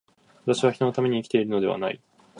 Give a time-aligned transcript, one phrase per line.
[0.47, 2.01] 私は人のために生きているのではない。